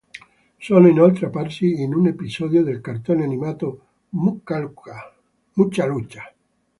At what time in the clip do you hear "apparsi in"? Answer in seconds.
1.27-1.93